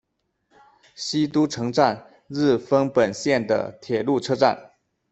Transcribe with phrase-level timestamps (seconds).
[0.95, 4.71] 西都城站日丰本线的铁路车站。